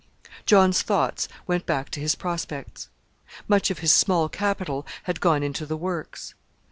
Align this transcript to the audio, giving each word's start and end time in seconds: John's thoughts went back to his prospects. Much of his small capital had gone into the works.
John's 0.47 0.81
thoughts 0.81 1.27
went 1.45 1.67
back 1.67 1.91
to 1.91 1.99
his 1.99 2.15
prospects. 2.15 2.89
Much 3.47 3.69
of 3.69 3.77
his 3.85 3.93
small 3.93 4.29
capital 4.29 4.83
had 5.03 5.21
gone 5.21 5.43
into 5.43 5.63
the 5.67 5.77
works. 5.77 6.33